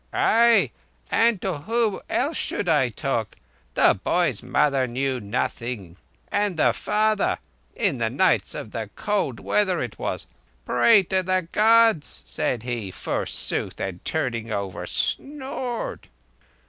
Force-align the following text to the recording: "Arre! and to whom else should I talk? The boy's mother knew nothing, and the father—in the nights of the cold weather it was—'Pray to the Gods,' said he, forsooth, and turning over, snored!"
"Arre! 0.13 0.71
and 1.11 1.39
to 1.43 1.59
whom 1.59 1.99
else 2.09 2.35
should 2.35 2.67
I 2.67 2.89
talk? 2.89 3.35
The 3.75 3.99
boy's 4.03 4.41
mother 4.41 4.87
knew 4.87 5.19
nothing, 5.19 5.95
and 6.29 6.57
the 6.57 6.73
father—in 6.73 7.99
the 7.99 8.09
nights 8.09 8.55
of 8.55 8.71
the 8.71 8.89
cold 8.95 9.39
weather 9.39 9.79
it 9.79 9.99
was—'Pray 9.99 11.03
to 11.03 11.21
the 11.21 11.47
Gods,' 11.51 12.23
said 12.25 12.63
he, 12.63 12.89
forsooth, 12.89 13.79
and 13.79 14.03
turning 14.03 14.51
over, 14.51 14.87
snored!" 14.87 16.07